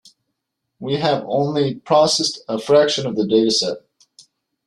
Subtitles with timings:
[0.79, 3.83] We have only processed a fraction of the dataset.